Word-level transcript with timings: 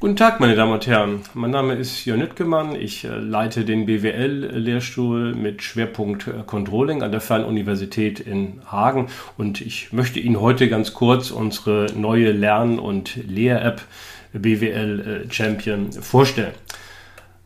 Guten 0.00 0.16
Tag, 0.16 0.40
meine 0.40 0.56
Damen 0.56 0.72
und 0.72 0.86
Herren. 0.86 1.22
Mein 1.34 1.52
Name 1.52 1.74
ist 1.74 2.04
Jörn 2.04 2.18
Nüttgemann. 2.18 2.74
Ich 2.74 3.04
äh, 3.04 3.08
leite 3.16 3.64
den 3.64 3.86
BWL-Lehrstuhl 3.86 5.34
mit 5.34 5.62
Schwerpunkt 5.62 6.26
äh, 6.26 6.42
Controlling 6.44 7.02
an 7.02 7.12
der 7.12 7.20
Fernuniversität 7.20 8.20
in 8.20 8.60
Hagen 8.66 9.06
und 9.38 9.60
ich 9.60 9.92
möchte 9.92 10.18
Ihnen 10.20 10.40
heute 10.40 10.68
ganz 10.68 10.92
kurz 10.92 11.30
unsere 11.30 11.86
neue 11.96 12.32
Lern- 12.32 12.78
und 12.80 13.16
Lehr-App 13.16 13.82
BWL 14.34 15.24
äh, 15.26 15.32
Champion 15.32 15.92
vorstellen. 15.92 16.52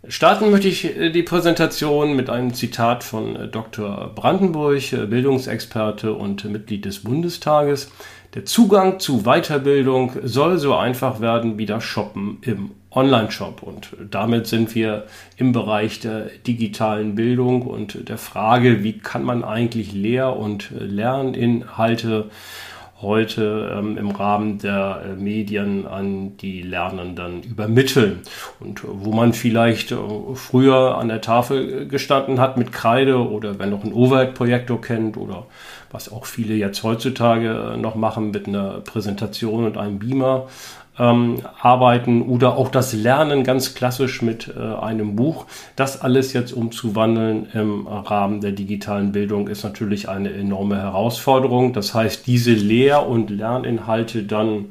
Starten 0.08 0.50
möchte 0.50 0.68
ich 0.68 0.88
die 1.12 1.22
Präsentation 1.22 2.16
mit 2.16 2.30
einem 2.30 2.54
Zitat 2.54 3.04
von 3.04 3.50
Dr. 3.52 4.10
Brandenburg, 4.14 4.82
Bildungsexperte 4.90 6.14
und 6.14 6.44
Mitglied 6.46 6.86
des 6.86 7.00
Bundestages. 7.00 7.92
Der 8.34 8.46
Zugang 8.46 9.00
zu 9.00 9.24
Weiterbildung 9.24 10.12
soll 10.22 10.58
so 10.58 10.74
einfach 10.74 11.20
werden 11.20 11.58
wie 11.58 11.66
das 11.66 11.84
Shoppen 11.84 12.38
im 12.40 12.70
Online-Shop. 12.90 13.62
Und 13.62 13.90
damit 14.10 14.46
sind 14.46 14.74
wir 14.74 15.04
im 15.36 15.52
Bereich 15.52 16.00
der 16.00 16.30
digitalen 16.46 17.14
Bildung 17.14 17.62
und 17.62 18.08
der 18.08 18.18
Frage, 18.18 18.82
wie 18.82 18.98
kann 18.98 19.24
man 19.24 19.44
eigentlich 19.44 19.92
Lehr- 19.92 20.36
und 20.36 20.70
Lerninhalte 20.70 22.30
heute 23.00 23.72
ähm, 23.76 23.96
im 23.96 24.10
Rahmen 24.10 24.58
der 24.58 25.02
äh, 25.04 25.14
Medien 25.14 25.86
an 25.86 26.36
die 26.36 26.62
Lernenden 26.62 27.42
übermitteln. 27.42 28.20
Und 28.58 28.82
wo 28.84 29.12
man 29.12 29.32
vielleicht 29.32 29.92
äh, 29.92 29.96
früher 30.34 30.98
an 30.98 31.08
der 31.08 31.20
Tafel 31.20 31.86
gestanden 31.86 32.40
hat 32.40 32.56
mit 32.56 32.72
Kreide 32.72 33.18
oder 33.18 33.58
wenn 33.58 33.70
noch 33.70 33.84
ein 33.84 33.92
Overhead-Projektor 33.92 34.80
kennt 34.80 35.16
oder 35.16 35.46
was 35.90 36.10
auch 36.10 36.26
viele 36.26 36.54
jetzt 36.54 36.82
heutzutage 36.82 37.74
äh, 37.74 37.76
noch 37.76 37.94
machen 37.94 38.30
mit 38.32 38.48
einer 38.48 38.80
Präsentation 38.80 39.64
und 39.64 39.78
einem 39.78 39.98
Beamer, 39.98 40.48
ähm, 40.98 41.42
arbeiten 41.60 42.22
oder 42.22 42.56
auch 42.56 42.68
das 42.68 42.92
Lernen 42.92 43.44
ganz 43.44 43.74
klassisch 43.74 44.22
mit 44.22 44.48
äh, 44.48 44.60
einem 44.60 45.16
Buch. 45.16 45.46
Das 45.76 46.00
alles 46.00 46.32
jetzt 46.32 46.52
umzuwandeln 46.52 47.46
im 47.52 47.86
Rahmen 47.86 48.40
der 48.40 48.52
digitalen 48.52 49.12
Bildung 49.12 49.48
ist 49.48 49.64
natürlich 49.64 50.08
eine 50.08 50.32
enorme 50.32 50.76
Herausforderung. 50.76 51.72
Das 51.72 51.94
heißt, 51.94 52.26
diese 52.26 52.52
Lehr- 52.52 53.06
und 53.06 53.30
Lerninhalte 53.30 54.24
dann 54.24 54.66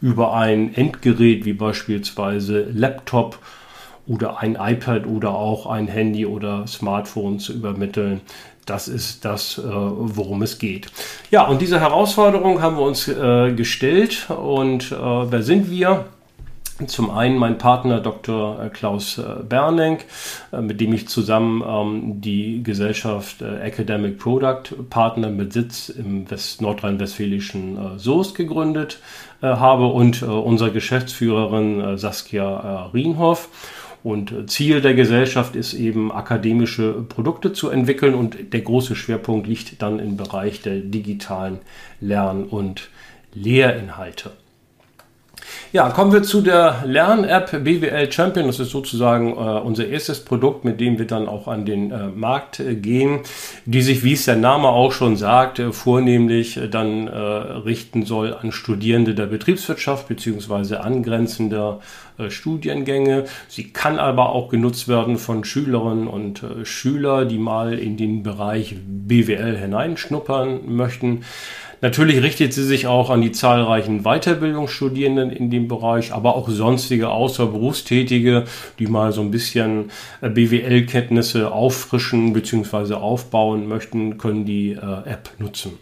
über 0.00 0.34
ein 0.34 0.74
Endgerät 0.74 1.44
wie 1.44 1.52
beispielsweise 1.52 2.66
Laptop 2.72 3.38
oder 4.06 4.40
ein 4.40 4.58
iPad 4.60 5.06
oder 5.06 5.30
auch 5.30 5.66
ein 5.66 5.86
Handy 5.86 6.26
oder 6.26 6.66
Smartphone 6.66 7.38
zu 7.38 7.52
übermitteln. 7.52 8.20
Das 8.66 8.86
ist 8.86 9.24
das, 9.24 9.58
äh, 9.58 9.62
worum 9.64 10.42
es 10.42 10.58
geht. 10.58 10.86
Ja, 11.30 11.46
und 11.46 11.60
diese 11.60 11.80
Herausforderung 11.80 12.62
haben 12.62 12.76
wir 12.76 12.84
uns 12.84 13.08
äh, 13.08 13.52
gestellt. 13.52 14.30
Und 14.30 14.92
äh, 14.92 14.96
wer 14.96 15.42
sind 15.42 15.70
wir? 15.70 16.06
Zum 16.86 17.10
einen 17.10 17.36
mein 17.36 17.58
Partner 17.58 18.00
Dr. 18.00 18.70
Klaus 18.70 19.20
Bernenk, 19.48 20.04
mit 20.58 20.80
dem 20.80 20.92
ich 20.94 21.06
zusammen 21.06 21.62
ähm, 21.64 22.20
die 22.20 22.62
Gesellschaft 22.62 23.40
Academic 23.40 24.18
Product 24.18 24.74
Partner 24.90 25.28
mit 25.28 25.52
Sitz 25.52 25.90
im 25.90 26.28
West 26.28 26.60
nordrhein-westfälischen 26.60 27.98
Soest 27.98 28.34
gegründet 28.34 28.98
habe 29.42 29.86
und 29.86 30.22
unsere 30.22 30.72
Geschäftsführerin 30.72 31.98
Saskia 31.98 32.90
Rienhoff. 32.92 33.48
Und 34.02 34.50
Ziel 34.50 34.80
der 34.80 34.94
Gesellschaft 34.94 35.54
ist 35.54 35.74
eben, 35.74 36.10
akademische 36.10 37.04
Produkte 37.08 37.52
zu 37.52 37.70
entwickeln 37.70 38.14
und 38.14 38.52
der 38.52 38.60
große 38.60 38.96
Schwerpunkt 38.96 39.46
liegt 39.46 39.80
dann 39.80 40.00
im 40.00 40.16
Bereich 40.16 40.60
der 40.60 40.80
digitalen 40.80 41.60
Lern- 42.00 42.44
und 42.44 42.90
Lehrinhalte. 43.34 44.32
Ja, 45.72 45.88
kommen 45.88 46.12
wir 46.12 46.22
zu 46.22 46.42
der 46.42 46.82
Lern-App 46.84 47.64
BWL 47.64 48.12
Champion. 48.12 48.46
Das 48.46 48.60
ist 48.60 48.70
sozusagen 48.70 49.32
äh, 49.32 49.60
unser 49.60 49.88
erstes 49.88 50.22
Produkt, 50.22 50.66
mit 50.66 50.80
dem 50.80 50.98
wir 50.98 51.06
dann 51.06 51.26
auch 51.26 51.48
an 51.48 51.64
den 51.64 51.90
äh, 51.90 52.08
Markt 52.08 52.60
äh, 52.60 52.74
gehen, 52.74 53.20
die 53.64 53.80
sich, 53.80 54.04
wie 54.04 54.12
es 54.12 54.26
der 54.26 54.36
Name 54.36 54.68
auch 54.68 54.92
schon 54.92 55.16
sagt, 55.16 55.60
äh, 55.60 55.72
vornehmlich 55.72 56.58
äh, 56.58 56.68
dann 56.68 57.08
äh, 57.08 57.16
richten 57.16 58.04
soll 58.04 58.34
an 58.34 58.52
Studierende 58.52 59.14
der 59.14 59.24
Betriebswirtschaft 59.24 60.08
bzw. 60.08 60.76
angrenzender 60.76 61.80
Studiengänge. 62.28 63.24
Sie 63.48 63.72
kann 63.72 63.98
aber 63.98 64.30
auch 64.30 64.50
genutzt 64.50 64.86
werden 64.86 65.16
von 65.16 65.44
Schülerinnen 65.44 66.06
und 66.06 66.44
Schülern, 66.62 67.26
die 67.26 67.38
mal 67.38 67.72
in 67.72 67.96
den 67.96 68.22
Bereich 68.22 68.76
BWL 68.84 69.56
hineinschnuppern 69.56 70.60
möchten. 70.66 71.24
Natürlich 71.82 72.22
richtet 72.22 72.54
sie 72.54 72.62
sich 72.62 72.86
auch 72.86 73.10
an 73.10 73.22
die 73.22 73.32
zahlreichen 73.32 74.04
Weiterbildungsstudierenden 74.04 75.30
in 75.30 75.50
dem 75.50 75.66
Bereich, 75.66 76.12
aber 76.14 76.36
auch 76.36 76.48
sonstige 76.48 77.08
Außerberufstätige, 77.08 78.44
die 78.78 78.86
mal 78.86 79.10
so 79.10 79.20
ein 79.20 79.32
bisschen 79.32 79.90
äh, 80.20 80.28
BWL-Kenntnisse 80.28 81.50
auffrischen 81.50 82.34
bzw. 82.34 82.94
aufbauen 82.94 83.66
möchten, 83.66 84.16
können 84.16 84.44
die 84.44 84.74
äh, 84.74 85.10
App 85.10 85.30
nutzen. 85.38 85.72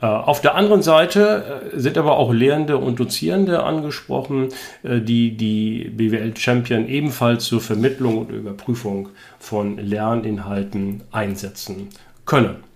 Äh, 0.00 0.06
auf 0.06 0.40
der 0.40 0.54
anderen 0.54 0.82
Seite 0.82 1.72
sind 1.74 1.98
aber 1.98 2.16
auch 2.16 2.32
Lehrende 2.32 2.78
und 2.78 3.00
Dozierende 3.00 3.64
angesprochen, 3.64 4.50
die 4.84 5.36
die 5.36 5.90
BWL 5.96 6.36
Champion 6.36 6.86
ebenfalls 6.86 7.46
zur 7.46 7.60
Vermittlung 7.60 8.18
und 8.18 8.30
Überprüfung 8.30 9.08
von 9.40 9.78
Lerninhalten 9.78 11.02
einsetzen 11.10 11.88
können. 12.24 12.73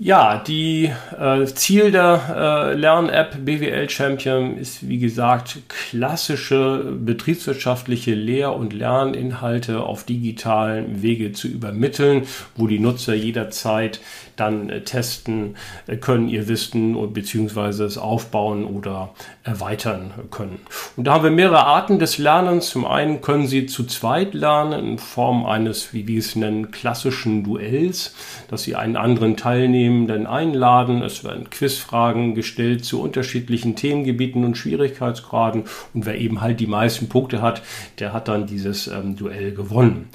Ja, 0.00 0.38
die 0.38 0.92
äh, 1.18 1.44
Ziel 1.46 1.90
der 1.90 2.70
äh, 2.72 2.74
Lern-App 2.74 3.44
BWL 3.44 3.90
Champion 3.90 4.56
ist, 4.56 4.88
wie 4.88 4.98
gesagt, 4.98 5.58
klassische 5.66 6.96
betriebswirtschaftliche 7.00 8.14
Lehr- 8.14 8.54
und 8.54 8.72
Lerninhalte 8.72 9.80
auf 9.82 10.04
digitalen 10.04 11.02
Wege 11.02 11.32
zu 11.32 11.48
übermitteln, 11.48 12.28
wo 12.54 12.68
die 12.68 12.78
Nutzer 12.78 13.14
jederzeit 13.14 13.98
dann 14.40 14.70
äh, 14.70 14.82
testen 14.82 15.56
äh, 15.86 15.96
können, 15.96 16.28
ihr 16.28 16.48
Wissen 16.48 16.94
und 16.94 17.12
beziehungsweise 17.12 17.84
es 17.84 17.98
aufbauen 17.98 18.64
oder 18.64 19.14
erweitern 19.42 20.12
können. 20.30 20.60
Und 20.96 21.06
da 21.06 21.14
haben 21.14 21.24
wir 21.24 21.30
mehrere 21.30 21.64
Arten 21.64 21.98
des 21.98 22.18
Lernens. 22.18 22.70
Zum 22.70 22.84
einen 22.84 23.20
können 23.20 23.46
Sie 23.46 23.66
zu 23.66 23.84
zweit 23.84 24.34
lernen 24.34 24.86
in 24.86 24.98
Form 24.98 25.46
eines, 25.46 25.92
wie 25.92 26.06
wir 26.06 26.18
es 26.18 26.36
nennen, 26.36 26.70
klassischen 26.70 27.44
Duells, 27.44 28.14
dass 28.48 28.62
Sie 28.62 28.76
einen 28.76 28.96
anderen 28.96 29.36
Teilnehmenden 29.36 30.26
einladen. 30.26 31.02
Es 31.02 31.24
werden 31.24 31.50
Quizfragen 31.50 32.34
gestellt 32.34 32.84
zu 32.84 33.00
unterschiedlichen 33.00 33.76
Themengebieten 33.76 34.44
und 34.44 34.56
Schwierigkeitsgraden. 34.56 35.64
Und 35.94 36.06
wer 36.06 36.18
eben 36.18 36.40
halt 36.40 36.60
die 36.60 36.66
meisten 36.66 37.08
Punkte 37.08 37.42
hat, 37.42 37.62
der 37.98 38.12
hat 38.12 38.28
dann 38.28 38.46
dieses 38.46 38.86
ähm, 38.86 39.16
Duell 39.16 39.52
gewonnen. 39.52 40.08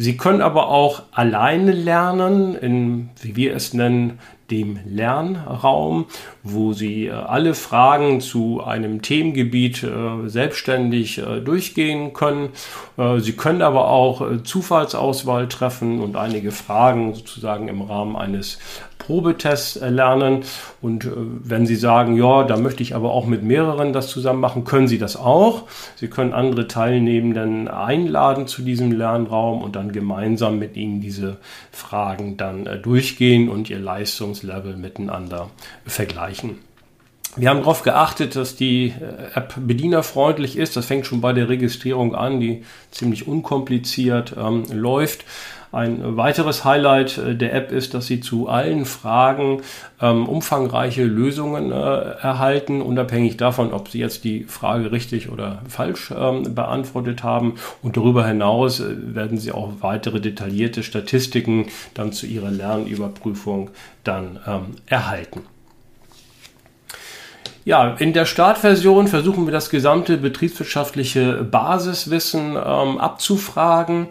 Sie 0.00 0.16
können 0.16 0.42
aber 0.42 0.68
auch 0.68 1.02
alleine 1.10 1.72
lernen, 1.72 2.54
in, 2.54 3.10
wie 3.20 3.34
wir 3.34 3.56
es 3.56 3.74
nennen, 3.74 4.20
dem 4.48 4.78
Lernraum, 4.86 6.06
wo 6.44 6.72
Sie 6.72 7.06
äh, 7.06 7.10
alle 7.10 7.54
Fragen 7.54 8.20
zu 8.20 8.62
einem 8.62 9.02
Themengebiet 9.02 9.82
äh, 9.82 10.28
selbstständig 10.28 11.18
äh, 11.18 11.40
durchgehen 11.40 12.12
können. 12.12 12.50
Sie 13.18 13.32
können 13.32 13.62
aber 13.62 13.88
auch 13.88 14.42
Zufallsauswahl 14.42 15.48
treffen 15.48 16.00
und 16.00 16.16
einige 16.16 16.50
Fragen 16.50 17.14
sozusagen 17.14 17.68
im 17.68 17.80
Rahmen 17.80 18.16
eines 18.16 18.58
Probetests 19.08 19.80
lernen. 19.80 20.44
Und 20.82 21.08
wenn 21.14 21.66
Sie 21.66 21.76
sagen, 21.76 22.14
ja, 22.14 22.44
da 22.44 22.58
möchte 22.58 22.82
ich 22.82 22.94
aber 22.94 23.12
auch 23.12 23.24
mit 23.24 23.42
mehreren 23.42 23.94
das 23.94 24.08
zusammen 24.08 24.40
machen, 24.40 24.64
können 24.64 24.86
Sie 24.86 24.98
das 24.98 25.16
auch. 25.16 25.62
Sie 25.96 26.08
können 26.08 26.34
andere 26.34 26.68
Teilnehmenden 26.68 27.68
einladen 27.68 28.46
zu 28.46 28.60
diesem 28.60 28.92
Lernraum 28.92 29.62
und 29.62 29.76
dann 29.76 29.92
gemeinsam 29.92 30.58
mit 30.58 30.76
ihnen 30.76 31.00
diese 31.00 31.38
Fragen 31.72 32.36
dann 32.36 32.68
durchgehen 32.82 33.48
und 33.48 33.70
ihr 33.70 33.78
Leistungs 33.78 34.42
Level 34.42 34.76
miteinander 34.76 35.48
vergleichen. 35.86 36.58
Wir 37.36 37.50
haben 37.50 37.60
darauf 37.60 37.82
geachtet, 37.82 38.36
dass 38.36 38.56
die 38.56 38.88
äh, 38.88 39.36
App 39.38 39.54
bedienerfreundlich 39.56 40.56
ist. 40.56 40.76
Das 40.76 40.86
fängt 40.86 41.06
schon 41.06 41.20
bei 41.20 41.32
der 41.32 41.48
Registrierung 41.48 42.14
an, 42.14 42.40
die 42.40 42.64
ziemlich 42.90 43.28
unkompliziert 43.28 44.34
ähm, 44.36 44.64
läuft. 44.72 45.24
Ein 45.70 46.16
weiteres 46.16 46.64
Highlight 46.64 47.18
äh, 47.18 47.34
der 47.34 47.52
App 47.54 47.72
ist, 47.72 47.92
dass 47.94 48.06
Sie 48.06 48.20
zu 48.20 48.48
allen 48.48 48.86
Fragen 48.86 49.62
ähm, 50.00 50.26
umfangreiche 50.26 51.04
Lösungen 51.04 51.70
äh, 51.70 51.74
erhalten, 51.74 52.80
unabhängig 52.80 53.36
davon, 53.36 53.72
ob 53.72 53.88
Sie 53.88 53.98
jetzt 53.98 54.24
die 54.24 54.44
Frage 54.44 54.92
richtig 54.92 55.30
oder 55.30 55.62
falsch 55.68 56.12
ähm, 56.16 56.54
beantwortet 56.54 57.22
haben. 57.22 57.56
Und 57.82 57.96
darüber 57.96 58.26
hinaus 58.26 58.80
äh, 58.80 59.14
werden 59.14 59.38
Sie 59.38 59.52
auch 59.52 59.72
weitere 59.80 60.20
detaillierte 60.20 60.82
Statistiken 60.82 61.66
dann 61.94 62.12
zu 62.12 62.26
Ihrer 62.26 62.50
Lernüberprüfung 62.50 63.70
dann 64.04 64.38
ähm, 64.46 64.76
erhalten. 64.86 65.42
Ja, 67.64 67.96
in 67.98 68.12
der 68.12 68.24
Startversion 68.24 69.08
versuchen 69.08 69.46
wir 69.46 69.52
das 69.52 69.68
gesamte 69.68 70.16
betriebswirtschaftliche 70.16 71.44
Basiswissen 71.44 72.52
ähm, 72.52 72.98
abzufragen. 72.98 74.06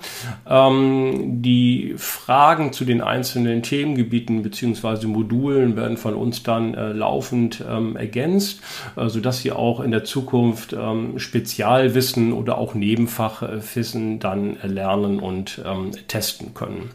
Ähm, 0.48 1.42
die 1.42 1.96
Fragen 1.98 2.72
zu 2.72 2.86
den 2.86 3.02
einzelnen 3.02 3.64
Themengebieten 3.64 4.44
bzw. 4.44 5.08
Modulen 5.08 5.76
werden 5.76 5.98
von 5.98 6.14
uns 6.14 6.44
dann 6.44 6.76
äh, 6.76 6.92
laufend 6.92 7.64
ähm, 7.68 7.96
ergänzt, 7.96 8.62
äh, 8.96 9.08
sodass 9.10 9.40
Sie 9.40 9.52
auch 9.52 9.80
in 9.80 9.92
der 9.92 10.04
Zukunft 10.04 10.74
ähm, 10.74 11.18
Spezialwissen 11.18 12.34
oder 12.34 12.58
auch 12.58 12.76
Nebenfachwissen 12.76 14.20
dann 14.20 14.58
erlernen 14.58 15.20
und 15.20 15.62
ähm, 15.66 15.92
testen 16.08 16.54
können. 16.54 16.92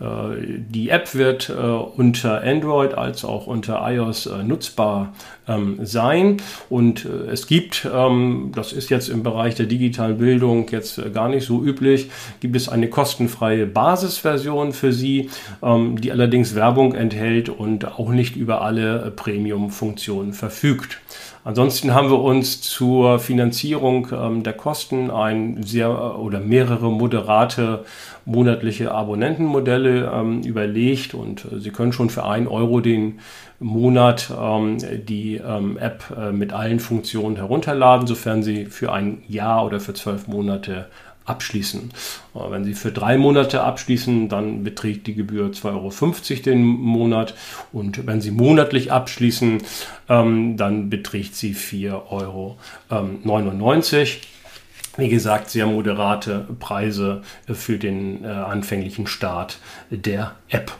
Äh, 0.00 0.58
die 0.68 0.88
App 0.88 1.14
wird 1.14 1.48
äh, 1.50 1.52
unter 1.52 2.42
Android 2.42 2.94
als 2.94 3.24
auch 3.24 3.46
unter 3.46 3.80
iOS 3.88 4.26
äh, 4.26 4.42
nutzbar 4.42 5.12
ähm, 5.48 5.78
sein. 5.82 6.38
Und 6.70 7.04
es 7.04 7.46
gibt, 7.46 7.88
ähm, 7.92 8.52
das 8.54 8.72
ist 8.72 8.90
jetzt 8.90 9.08
im 9.08 9.22
Bereich 9.22 9.54
der 9.54 9.66
digitalen 9.66 10.18
Bildung 10.18 10.68
jetzt 10.70 11.00
gar 11.12 11.28
nicht 11.28 11.46
so 11.46 11.62
üblich, 11.62 12.10
gibt 12.40 12.56
es 12.56 12.68
eine 12.68 12.88
kostenfreie 12.88 13.66
Basisversion 13.66 14.72
für 14.72 14.92
Sie, 14.92 15.30
ähm, 15.62 16.00
die 16.00 16.12
allerdings 16.12 16.54
Werbung 16.54 16.94
enthält 16.94 17.48
und 17.48 17.98
auch 17.98 18.10
nicht 18.10 18.36
über 18.36 18.62
alle 18.62 19.12
Premium-Funktionen 19.14 20.32
verfügt. 20.32 21.00
Ansonsten 21.46 21.92
haben 21.92 22.08
wir 22.08 22.20
uns 22.20 22.62
zur 22.62 23.18
Finanzierung 23.18 24.08
ähm, 24.12 24.42
der 24.42 24.54
Kosten 24.54 25.10
ein 25.10 25.62
sehr 25.62 25.88
äh, 25.88 25.90
oder 25.90 26.40
mehrere 26.40 26.90
moderate 26.90 27.84
monatliche 28.24 28.92
Abonnentenmodelle 28.92 30.10
ähm, 30.10 30.40
überlegt 30.40 31.12
und 31.12 31.44
äh, 31.44 31.60
Sie 31.60 31.68
können 31.68 31.92
schon 31.92 32.08
für 32.08 32.24
einen 32.24 32.48
Euro 32.48 32.80
den 32.80 33.20
Monat 33.60 34.32
ähm, 34.34 34.78
die 35.06 35.33
ähm, 35.36 35.78
App 35.78 36.14
äh, 36.16 36.32
mit 36.32 36.52
allen 36.52 36.80
Funktionen 36.80 37.36
herunterladen, 37.36 38.06
sofern 38.06 38.42
Sie 38.42 38.66
für 38.66 38.92
ein 38.92 39.22
Jahr 39.28 39.64
oder 39.64 39.80
für 39.80 39.94
zwölf 39.94 40.26
Monate 40.28 40.86
abschließen. 41.24 41.90
Äh, 42.34 42.50
wenn 42.50 42.64
Sie 42.64 42.74
für 42.74 42.92
drei 42.92 43.16
Monate 43.16 43.62
abschließen, 43.62 44.28
dann 44.28 44.64
beträgt 44.64 45.06
die 45.06 45.14
Gebühr 45.14 45.46
2,50 45.48 45.70
Euro 46.32 46.42
den 46.42 46.62
Monat. 46.64 47.34
Und 47.72 48.06
wenn 48.06 48.20
Sie 48.20 48.30
monatlich 48.30 48.92
abschließen, 48.92 49.62
ähm, 50.08 50.56
dann 50.56 50.90
beträgt 50.90 51.34
sie 51.34 51.54
4,99 51.54 51.92
Euro. 52.10 52.58
Wie 54.96 55.08
gesagt, 55.08 55.50
sehr 55.50 55.66
moderate 55.66 56.46
Preise 56.60 57.22
für 57.52 57.78
den 57.78 58.24
äh, 58.24 58.28
anfänglichen 58.28 59.08
Start 59.08 59.58
der 59.90 60.36
App. 60.48 60.72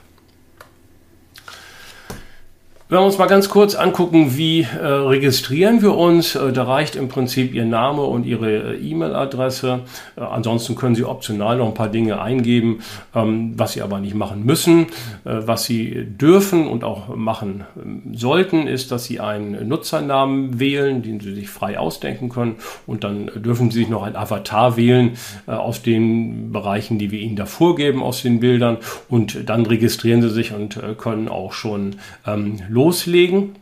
Wenn 2.94 3.00
wir 3.00 3.06
uns 3.06 3.18
mal 3.18 3.26
ganz 3.26 3.48
kurz 3.48 3.74
angucken, 3.74 4.36
wie 4.36 4.60
äh, 4.60 4.86
registrieren 4.86 5.82
wir 5.82 5.96
uns, 5.96 6.36
äh, 6.36 6.52
da 6.52 6.62
reicht 6.62 6.94
im 6.94 7.08
Prinzip 7.08 7.52
Ihr 7.52 7.64
Name 7.64 8.02
und 8.02 8.24
Ihre 8.24 8.76
äh, 8.76 8.76
E-Mail-Adresse. 8.76 9.80
Äh, 10.14 10.20
ansonsten 10.20 10.76
können 10.76 10.94
Sie 10.94 11.02
optional 11.02 11.56
noch 11.56 11.66
ein 11.66 11.74
paar 11.74 11.88
Dinge 11.88 12.22
eingeben, 12.22 12.84
ähm, 13.12 13.54
was 13.56 13.72
Sie 13.72 13.82
aber 13.82 13.98
nicht 13.98 14.14
machen 14.14 14.44
müssen. 14.44 14.82
Äh, 15.24 15.40
was 15.44 15.64
Sie 15.64 16.04
dürfen 16.06 16.68
und 16.68 16.84
auch 16.84 17.16
machen 17.16 17.64
ähm, 17.76 18.14
sollten, 18.14 18.68
ist, 18.68 18.92
dass 18.92 19.06
Sie 19.06 19.18
einen 19.18 19.66
Nutzernamen 19.66 20.60
wählen, 20.60 21.02
den 21.02 21.18
Sie 21.18 21.34
sich 21.34 21.48
frei 21.48 21.80
ausdenken 21.80 22.28
können. 22.28 22.58
Und 22.86 23.02
dann 23.02 23.28
dürfen 23.34 23.72
Sie 23.72 23.80
sich 23.80 23.88
noch 23.88 24.04
ein 24.04 24.14
Avatar 24.14 24.76
wählen 24.76 25.16
äh, 25.48 25.50
aus 25.50 25.82
den 25.82 26.52
Bereichen, 26.52 27.00
die 27.00 27.10
wir 27.10 27.18
Ihnen 27.18 27.34
da 27.34 27.46
vorgeben, 27.46 28.04
aus 28.04 28.22
den 28.22 28.38
Bildern. 28.38 28.76
Und 29.08 29.48
dann 29.50 29.66
registrieren 29.66 30.22
Sie 30.22 30.30
sich 30.30 30.54
und 30.54 30.80
können 30.96 31.28
auch 31.28 31.52
schon 31.52 31.96
ähm, 32.24 32.60
loslegen. 32.84 33.56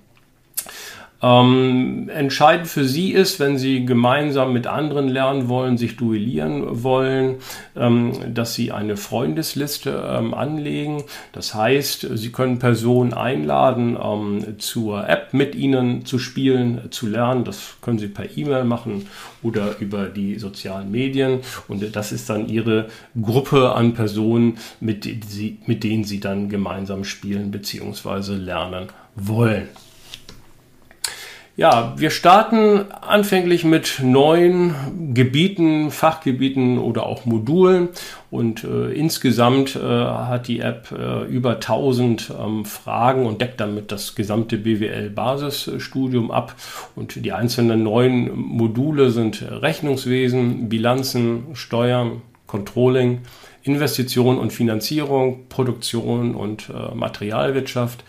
Ähm, 1.24 2.10
entscheidend 2.12 2.66
für 2.66 2.84
Sie 2.84 3.12
ist, 3.12 3.38
wenn 3.38 3.56
Sie 3.56 3.86
gemeinsam 3.86 4.52
mit 4.52 4.66
anderen 4.66 5.08
lernen 5.08 5.48
wollen, 5.48 5.78
sich 5.78 5.96
duellieren 5.96 6.82
wollen, 6.82 7.36
ähm, 7.76 8.34
dass 8.34 8.54
Sie 8.54 8.72
eine 8.72 8.96
Freundesliste 8.96 10.04
ähm, 10.04 10.34
anlegen. 10.34 11.04
Das 11.30 11.54
heißt, 11.54 12.08
Sie 12.14 12.32
können 12.32 12.58
Personen 12.58 13.14
einladen, 13.14 13.96
ähm, 14.02 14.58
zur 14.58 15.08
App 15.08 15.32
mit 15.32 15.54
Ihnen 15.54 16.04
zu 16.04 16.18
spielen, 16.18 16.90
zu 16.90 17.06
lernen. 17.06 17.44
Das 17.44 17.76
können 17.82 18.00
Sie 18.00 18.08
per 18.08 18.36
E-Mail 18.36 18.64
machen 18.64 19.06
oder 19.44 19.78
über 19.78 20.06
die 20.06 20.40
sozialen 20.40 20.90
Medien. 20.90 21.38
Und 21.68 21.94
das 21.94 22.10
ist 22.10 22.30
dann 22.30 22.48
Ihre 22.48 22.88
Gruppe 23.20 23.76
an 23.76 23.94
Personen, 23.94 24.58
mit, 24.80 25.08
Sie, 25.28 25.58
mit 25.66 25.84
denen 25.84 26.02
Sie 26.02 26.18
dann 26.18 26.48
gemeinsam 26.48 27.04
spielen 27.04 27.52
bzw. 27.52 28.34
lernen 28.34 28.88
wollen. 29.14 29.68
Ja, 31.54 31.92
wir 31.98 32.08
starten 32.08 32.90
anfänglich 33.02 33.62
mit 33.62 34.00
neuen 34.02 35.12
Gebieten, 35.12 35.90
Fachgebieten 35.90 36.78
oder 36.78 37.04
auch 37.04 37.26
Modulen. 37.26 37.90
Und 38.30 38.64
äh, 38.64 38.90
insgesamt 38.92 39.76
äh, 39.76 39.80
hat 39.80 40.48
die 40.48 40.60
App 40.60 40.90
äh, 40.90 41.26
über 41.26 41.56
1000 41.56 42.32
ähm, 42.42 42.64
Fragen 42.64 43.26
und 43.26 43.42
deckt 43.42 43.60
damit 43.60 43.92
das 43.92 44.14
gesamte 44.14 44.56
BWL-Basisstudium 44.56 46.30
ab. 46.30 46.54
Und 46.96 47.22
die 47.22 47.32
einzelnen 47.32 47.82
neuen 47.82 48.34
Module 48.34 49.10
sind 49.10 49.42
Rechnungswesen, 49.42 50.70
Bilanzen, 50.70 51.48
Steuern, 51.52 52.22
Controlling, 52.46 53.20
Investition 53.62 54.38
und 54.38 54.54
Finanzierung, 54.54 55.48
Produktion 55.50 56.34
und 56.34 56.70
äh, 56.70 56.94
Materialwirtschaft, 56.94 58.04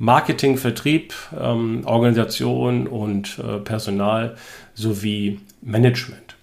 Marketing, 0.00 0.56
Vertrieb, 0.56 1.12
ähm, 1.38 1.82
Organisation 1.84 2.86
und 2.86 3.38
äh, 3.38 3.58
Personal 3.58 4.34
sowie 4.74 5.40
Management. 5.60 6.36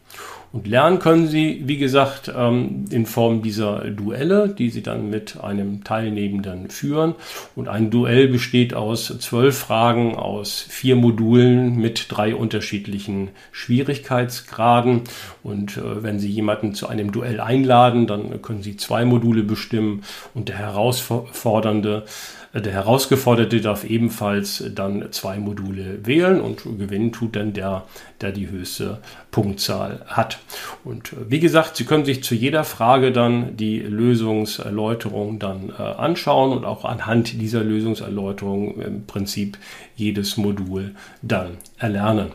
Und 0.54 0.68
lernen 0.68 1.00
können 1.00 1.28
Sie, 1.28 1.64
wie 1.66 1.78
gesagt, 1.78 2.32
ähm, 2.36 2.86
in 2.92 3.08
Form 3.08 3.42
dieser 3.42 3.80
Duelle, 3.90 4.48
die 4.48 4.70
Sie 4.70 4.82
dann 4.82 5.10
mit 5.10 5.40
einem 5.44 5.84
Teilnehmenden 5.84 6.70
führen. 6.70 7.16
Und 7.56 7.68
ein 7.68 7.90
Duell 7.90 8.28
besteht 8.28 8.76
aus 8.76 9.08
zwölf 9.20 9.58
Fragen 9.58 10.16
aus 10.16 10.66
vier 10.70 10.96
Modulen 10.96 11.78
mit 11.78 12.06
drei 12.10 12.36
unterschiedlichen 12.36 13.30
Schwierigkeitsgraden. 13.52 15.02
Und 15.42 15.78
äh, 15.78 16.04
wenn 16.04 16.20
Sie 16.20 16.30
jemanden 16.30 16.76
zu 16.76 16.88
einem 16.88 17.12
Duell 17.12 17.42
einladen, 17.42 18.06
dann 18.06 18.42
können 18.44 18.62
Sie 18.62 18.78
zwei 18.78 19.04
Module 19.04 19.42
bestimmen 19.42 20.04
und 20.36 20.50
der 20.50 20.60
herausfordernde 20.60 22.06
der 22.60 22.74
Herausgeforderte 22.74 23.62
darf 23.62 23.84
ebenfalls 23.84 24.64
dann 24.74 25.12
zwei 25.12 25.38
Module 25.38 26.06
wählen 26.06 26.42
und 26.42 26.64
gewinnen 26.64 27.12
tut 27.12 27.36
dann 27.36 27.54
der, 27.54 27.86
der 28.22 28.32
die 28.32 28.50
höchste 28.50 29.00
Punktzahl 29.32 30.02
hat. 30.08 30.40
Und 30.84 31.14
äh, 31.14 31.30
wie 31.30 31.40
gesagt, 31.40 31.76
Sie 31.76 31.86
können 31.86 32.06
sich 32.06 32.24
zu 32.24 32.36
jeder 32.36 32.64
Frage 32.64 33.12
dann 33.12 33.58
die 33.58 33.80
Lösungserläuterung 33.80 35.40
dann 35.40 35.70
äh, 35.78 35.82
anschauen 35.82 36.58
und 36.58 36.66
auch 36.66 36.86
anhand 36.86 37.42
dieser 37.42 37.64
Lösungserläuterung 37.64 38.82
im 38.82 39.06
Prinzip 39.06 39.58
jedes 39.96 40.38
Modul 40.38 40.96
dann 41.22 41.58
erlernen. 41.78 42.32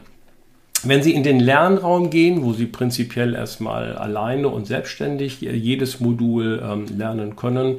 Wenn 0.85 1.01
Sie 1.01 1.15
in 1.15 1.23
den 1.23 1.39
Lernraum 1.39 2.11
gehen, 2.11 2.43
wo 2.43 2.55
Sie 2.55 2.67
prinzipiell 2.67 3.35
erstmal 3.35 3.97
alleine 3.97 4.49
und 4.49 4.67
selbstständig 4.67 5.41
jedes 5.41 6.01
Modul 6.01 6.61
ähm, 6.61 6.87
lernen 6.99 7.37
können, 7.37 7.77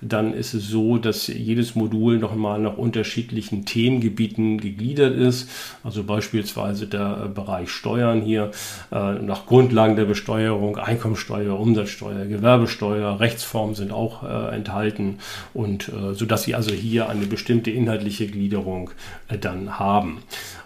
dann 0.00 0.32
ist 0.32 0.54
es 0.54 0.68
so, 0.68 0.98
dass 0.98 1.26
jedes 1.26 1.74
Modul 1.74 2.18
nochmal 2.18 2.60
nach 2.60 2.76
unterschiedlichen 2.76 3.64
Themengebieten 3.64 4.60
gegliedert 4.60 5.16
ist. 5.16 5.50
Also 5.82 6.04
beispielsweise 6.04 6.86
der 6.86 7.28
Bereich 7.34 7.70
Steuern 7.70 8.20
hier 8.20 8.52
äh, 8.92 9.14
nach 9.14 9.46
Grundlagen 9.46 9.96
der 9.96 10.04
Besteuerung, 10.04 10.76
Einkommensteuer, 10.76 11.58
Umsatzsteuer, 11.58 12.26
Gewerbesteuer, 12.26 13.18
Rechtsformen 13.18 13.74
sind 13.74 13.90
auch 13.90 14.22
äh, 14.22 14.54
enthalten 14.54 15.18
und 15.54 15.88
äh, 15.88 16.14
so 16.14 16.24
dass 16.24 16.44
Sie 16.44 16.54
also 16.54 16.72
hier 16.72 17.08
eine 17.08 17.26
bestimmte 17.26 17.72
inhaltliche 17.72 18.28
Gliederung 18.28 18.90
äh, 19.28 19.38
dann 19.38 19.80
haben. 19.80 20.22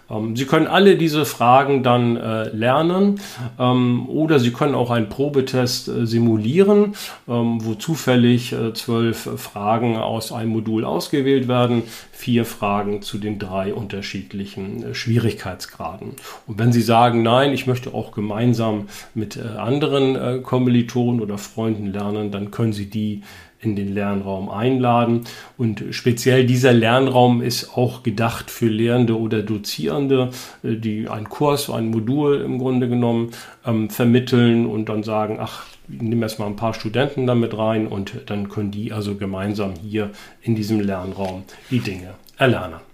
Ähm, 0.09 0.35
Sie 0.35 0.45
können 0.45 0.67
alle 0.67 0.97
diese 0.97 1.25
Fragen 1.25 1.78
dann 1.83 2.17
äh, 2.17 2.49
lernen 2.49 3.19
ähm, 3.59 4.07
oder 4.09 4.39
Sie 4.39 4.51
können 4.51 4.75
auch 4.75 4.91
einen 4.91 5.09
Probetest 5.09 5.87
äh, 5.87 6.05
simulieren, 6.05 6.95
ähm, 7.27 7.63
wo 7.63 7.75
zufällig 7.75 8.53
äh, 8.53 8.73
zwölf 8.73 9.29
Fragen 9.37 9.97
aus 9.97 10.31
einem 10.31 10.51
Modul 10.51 10.85
ausgewählt 10.85 11.47
werden, 11.47 11.83
vier 12.11 12.45
Fragen 12.45 13.01
zu 13.01 13.17
den 13.17 13.39
drei 13.39 13.73
unterschiedlichen 13.73 14.83
äh, 14.83 14.93
Schwierigkeitsgraden. 14.93 16.13
Und 16.47 16.59
wenn 16.59 16.71
Sie 16.71 16.81
sagen, 16.81 17.23
nein, 17.23 17.53
ich 17.53 17.67
möchte 17.67 17.93
auch 17.93 18.11
gemeinsam 18.11 18.87
mit 19.13 19.37
äh, 19.37 19.57
anderen 19.57 20.43
Kommilitonen 20.43 21.21
oder 21.21 21.37
Freunden 21.37 21.87
lernen, 21.87 22.31
dann 22.31 22.51
können 22.51 22.73
Sie 22.73 22.89
die 22.89 23.21
in 23.61 23.75
den 23.75 23.93
Lernraum 23.93 24.49
einladen. 24.49 25.25
Und 25.57 25.83
speziell 25.91 26.45
dieser 26.45 26.73
Lernraum 26.73 27.41
ist 27.41 27.77
auch 27.77 28.03
gedacht 28.03 28.49
für 28.51 28.67
Lehrende 28.67 29.19
oder 29.19 29.41
Dozierende, 29.41 30.29
äh, 30.63 30.75
die 30.75 31.07
einen 31.07 31.29
Kurs, 31.29 31.69
ein 31.69 31.89
Modul 31.89 32.41
im 32.41 32.57
Grunde 32.59 32.87
genommen 32.87 33.31
ähm, 33.65 33.89
vermitteln 33.89 34.65
und 34.65 34.89
dann 34.89 35.03
sagen, 35.03 35.37
ach, 35.39 35.65
nehmen 35.87 36.21
erstmal 36.21 36.47
ein 36.47 36.55
paar 36.55 36.73
Studenten 36.73 37.27
damit 37.27 37.57
rein 37.57 37.87
und 37.87 38.21
dann 38.27 38.49
können 38.49 38.71
die 38.71 38.91
also 38.93 39.15
gemeinsam 39.15 39.73
hier 39.81 40.11
in 40.41 40.55
diesem 40.55 40.79
Lernraum 40.79 41.43
die 41.71 41.79
Dinge 41.79 42.13
erlernen. 42.37 42.88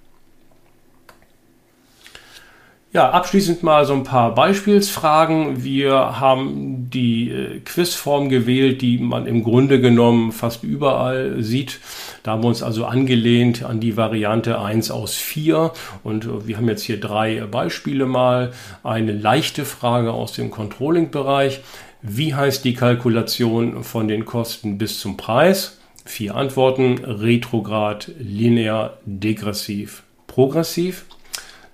Ja, 2.95 3.09
abschließend 3.09 3.61
mal 3.61 3.85
so 3.85 3.91
ein 3.91 4.05
paar 4.05 4.33
Beispielsfragen. 4.33 5.65
Wir 5.65 6.17
haben 6.17 6.89
die 6.89 7.29
äh, 7.29 7.59
Quizform 7.59 8.29
gewählt, 8.29 8.81
die 8.81 8.99
man 8.99 9.27
im 9.27 9.43
Grunde 9.43 9.81
genommen 9.81 10.31
fast 10.31 10.63
überall 10.63 11.43
sieht. 11.43 11.81
Da 12.23 12.31
haben 12.31 12.43
wir 12.43 12.47
uns 12.47 12.63
also 12.63 12.85
angelehnt 12.85 13.65
an 13.65 13.81
die 13.81 13.97
Variante 13.97 14.61
1 14.61 14.91
aus 14.91 15.15
4 15.15 15.73
und 16.05 16.23
äh, 16.23 16.47
wir 16.47 16.55
haben 16.55 16.69
jetzt 16.69 16.83
hier 16.83 16.97
drei 16.97 17.41
Beispiele 17.41 18.05
mal. 18.05 18.53
Eine 18.81 19.11
leichte 19.11 19.65
Frage 19.65 20.13
aus 20.13 20.31
dem 20.31 20.49
Controlling-Bereich. 20.49 21.59
Wie 22.01 22.33
heißt 22.33 22.63
die 22.63 22.75
Kalkulation 22.75 23.83
von 23.83 24.07
den 24.07 24.23
Kosten 24.23 24.77
bis 24.77 25.01
zum 25.01 25.17
Preis? 25.17 25.79
Vier 26.05 26.35
Antworten. 26.35 27.03
Retrograd, 27.03 28.09
linear, 28.17 28.99
degressiv, 29.03 30.03
progressiv. 30.27 31.03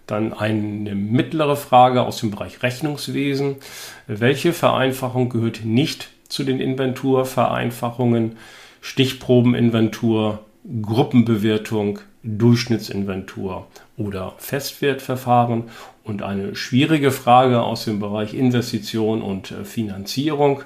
Dann 0.07 0.33
eine 0.33 0.95
mittlere 0.95 1.55
Frage 1.55 2.01
aus 2.01 2.17
dem 2.17 2.31
Bereich 2.31 2.63
Rechnungswesen. 2.63 3.57
Welche 4.07 4.53
Vereinfachung 4.53 5.29
gehört 5.29 5.63
nicht 5.63 6.09
zu 6.27 6.43
den 6.43 6.59
Inventurvereinfachungen? 6.59 8.37
Stichprobeninventur, 8.81 10.39
Gruppenbewertung, 10.81 11.99
Durchschnittsinventur 12.23 13.67
oder 13.97 14.33
Festwertverfahren 14.37 15.65
und 16.03 16.21
eine 16.23 16.55
schwierige 16.55 17.11
Frage 17.11 17.61
aus 17.61 17.85
dem 17.85 17.99
Bereich 17.99 18.33
Investition 18.33 19.21
und 19.21 19.53
Finanzierung. 19.63 20.63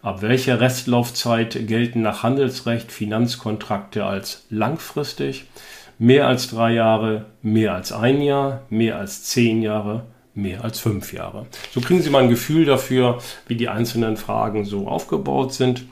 Ab 0.00 0.22
welcher 0.22 0.60
Restlaufzeit 0.60 1.66
gelten 1.66 2.02
nach 2.02 2.22
Handelsrecht 2.22 2.92
Finanzkontrakte 2.92 4.04
als 4.04 4.46
langfristig? 4.48 5.46
Mehr 5.98 6.26
als 6.26 6.48
drei 6.48 6.72
Jahre, 6.72 7.26
mehr 7.42 7.74
als 7.74 7.92
ein 7.92 8.22
Jahr, 8.22 8.62
mehr 8.70 8.98
als 8.98 9.24
zehn 9.24 9.62
Jahre, 9.62 10.04
mehr 10.34 10.64
als 10.64 10.80
fünf 10.80 11.12
Jahre. 11.12 11.46
So 11.72 11.80
kriegen 11.80 12.00
Sie 12.02 12.10
mal 12.10 12.22
ein 12.22 12.28
Gefühl 12.28 12.64
dafür, 12.64 13.18
wie 13.46 13.56
die 13.56 13.68
einzelnen 13.68 14.16
Fragen 14.16 14.64
so 14.64 14.86
aufgebaut 14.88 15.52
sind. 15.52 15.84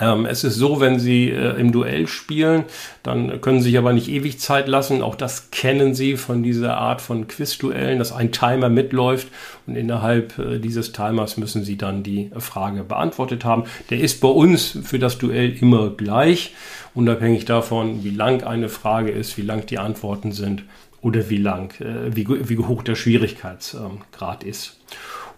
Ähm, 0.00 0.26
es 0.26 0.44
ist 0.44 0.56
so, 0.56 0.80
wenn 0.80 1.00
Sie 1.00 1.30
äh, 1.30 1.58
im 1.58 1.72
Duell 1.72 2.06
spielen, 2.06 2.64
dann 3.02 3.40
können 3.40 3.60
Sie 3.60 3.70
sich 3.70 3.78
aber 3.78 3.92
nicht 3.92 4.08
ewig 4.08 4.38
Zeit 4.38 4.68
lassen. 4.68 5.02
Auch 5.02 5.16
das 5.16 5.50
kennen 5.50 5.94
Sie 5.94 6.16
von 6.16 6.42
dieser 6.42 6.76
Art 6.78 7.00
von 7.00 7.26
Quizduellen, 7.26 7.98
dass 7.98 8.12
ein 8.12 8.30
Timer 8.30 8.68
mitläuft 8.68 9.28
und 9.66 9.76
innerhalb 9.76 10.38
äh, 10.38 10.58
dieses 10.58 10.92
Timers 10.92 11.36
müssen 11.36 11.64
Sie 11.64 11.76
dann 11.76 12.02
die 12.02 12.30
Frage 12.38 12.84
beantwortet 12.84 13.44
haben. 13.44 13.64
Der 13.90 14.00
ist 14.00 14.20
bei 14.20 14.28
uns 14.28 14.78
für 14.84 14.98
das 14.98 15.18
Duell 15.18 15.56
immer 15.60 15.90
gleich, 15.90 16.54
unabhängig 16.94 17.44
davon, 17.44 18.04
wie 18.04 18.10
lang 18.10 18.44
eine 18.44 18.68
Frage 18.68 19.10
ist, 19.10 19.36
wie 19.36 19.42
lang 19.42 19.66
die 19.66 19.78
Antworten 19.78 20.32
sind 20.32 20.64
oder 21.00 21.28
wie 21.28 21.38
lang, 21.38 21.74
äh, 21.80 22.14
wie, 22.14 22.26
wie 22.28 22.58
hoch 22.58 22.84
der 22.84 22.94
Schwierigkeitsgrad 22.94 24.44
ist. 24.44 24.78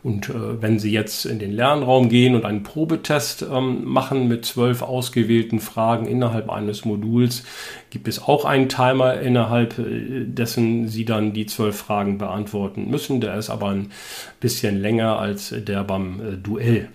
Und 0.05 0.29
äh, 0.29 0.61
wenn 0.61 0.79
Sie 0.79 0.93
jetzt 0.93 1.25
in 1.25 1.39
den 1.39 1.51
Lernraum 1.51 2.11
gehen 2.11 2.35
und 2.35 2.45
einen 2.45 2.63
Probetest 2.63 3.41
ähm, 3.51 3.87
machen 3.87 4.29
mit 4.29 4.45
zwölf 4.45 4.83
ausgewählten 4.83 5.61
Fragen 5.61 6.07
innerhalb 6.07 6.51
eines 6.51 6.85
Moduls, 6.85 7.43
gibt 7.89 8.07
es 8.07 8.23
auch 8.23 8.45
einen 8.45 8.69
Timer, 8.69 9.19
innerhalb 9.19 9.79
äh, 9.79 10.27
dessen 10.27 10.89
Sie 10.89 11.07
dann 11.07 11.33
die 11.33 11.47
zwölf 11.47 11.77
Fragen 11.77 12.19
beantworten 12.19 12.91
müssen. 12.91 13.23
Der 13.23 13.37
ist 13.37 13.49
aber 13.49 13.71
ein 13.71 13.93
bisschen 14.41 14.79
länger 14.79 15.19
als 15.19 15.55
der 15.57 15.83
beim 15.85 16.21
äh, 16.21 16.37
Duell. 16.37 16.91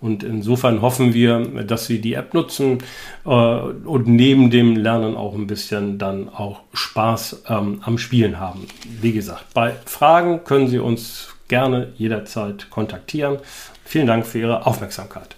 Und 0.00 0.24
insofern 0.24 0.80
hoffen 0.80 1.12
wir, 1.12 1.40
dass 1.64 1.86
Sie 1.86 2.00
die 2.00 2.14
App 2.14 2.34
nutzen 2.34 2.78
und 3.22 4.08
neben 4.08 4.50
dem 4.50 4.74
Lernen 4.74 5.16
auch 5.16 5.34
ein 5.36 5.46
bisschen 5.46 5.96
dann 5.96 6.28
auch 6.28 6.62
Spaß 6.72 7.44
ähm, 7.48 7.82
am 7.84 7.98
Spielen 7.98 8.40
haben. 8.40 8.66
Wie 9.00 9.12
gesagt, 9.12 9.54
bei 9.54 9.74
Fragen 9.84 10.42
können 10.42 10.66
Sie 10.66 10.80
uns 10.80 11.28
gerne 11.46 11.92
jederzeit 11.98 12.68
kontaktieren. 12.68 13.38
Vielen 13.84 14.08
Dank 14.08 14.26
für 14.26 14.40
Ihre 14.40 14.66
Aufmerksamkeit. 14.66 15.36